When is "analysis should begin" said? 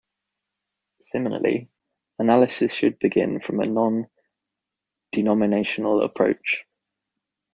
2.17-3.39